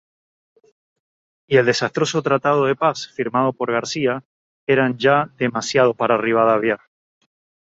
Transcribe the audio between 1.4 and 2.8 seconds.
Y el desastroso tratado de